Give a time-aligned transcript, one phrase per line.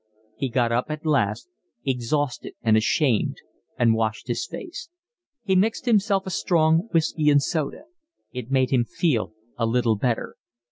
[0.35, 1.47] He got up at last,
[1.85, 3.37] exhausted and ashamed,
[3.77, 4.89] and washed his face.
[5.43, 7.83] He mixed himself a strong whiskey and soda.
[8.31, 10.37] It made him feel a little better.